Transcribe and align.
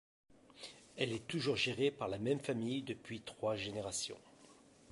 Elle 0.97 1.13
est 1.13 1.27
toujours 1.27 1.57
gérée 1.57 1.91
par 1.91 2.07
la 2.07 2.17
même 2.17 2.39
famille 2.39 2.81
depuis 2.81 3.21
trois 3.21 3.55
générations. 3.55 4.17